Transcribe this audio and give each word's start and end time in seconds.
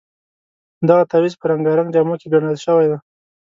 دغه 0.89 1.03
تعویض 1.11 1.33
په 1.37 1.45
رنګارنګ 1.51 1.89
جامو 1.95 2.15
کې 2.19 2.27
ګنډل 2.33 2.57
شوی 2.65 2.85
دی. 2.91 2.97